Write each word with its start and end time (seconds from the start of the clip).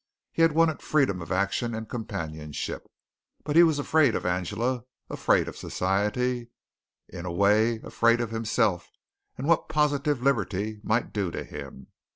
He 0.31 0.43
wanted 0.47 0.81
freedom 0.81 1.21
of 1.21 1.31
action 1.31 1.75
and 1.75 1.87
companionship, 1.87 2.87
but 3.43 3.55
he 3.55 3.61
was 3.61 3.77
afraid 3.77 4.15
of 4.15 4.25
Angela, 4.25 4.83
afraid 5.11 5.47
of 5.47 5.55
society, 5.55 6.49
in 7.07 7.23
a 7.23 7.31
way 7.31 7.77
afraid 7.83 8.19
of 8.19 8.31
himself 8.31 8.89
and 9.37 9.45
what 9.45 9.69
positive 9.69 10.23
liberty 10.23 10.79
might 10.83 11.13
do 11.13 11.29
to 11.29 11.43
him. 11.43 11.85